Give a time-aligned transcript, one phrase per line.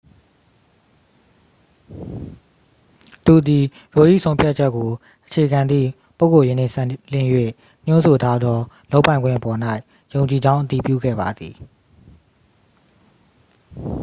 [3.25, 3.65] သူသည်
[3.95, 4.89] roe ၏ဆုံးဖြတ်ချက်ကို
[5.25, 7.29] အခြေခံသည့် ပုဂ္ဂိုလ်ရေးနှင့်စပ်လျဉ်း၍
[7.87, 8.59] ညွှန်းဆိုထားသော
[8.91, 9.59] လုပ်ပိုင်ခွင့်ပေါ်၌
[10.13, 11.55] ယုံကြည်ကြောင်း အတည်ပြုခဲ့ပါသည်